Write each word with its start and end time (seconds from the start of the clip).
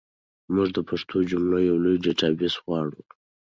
موږ 0.53 0.67
د 0.75 0.79
پښتو 0.89 1.17
جملو 1.29 1.57
یو 1.69 1.77
لوی 1.83 1.97
ډیټابیس 2.05 2.55
غواړو. 2.63 3.01